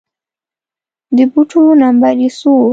[1.15, 2.63] د بوټو نمبر يې څو و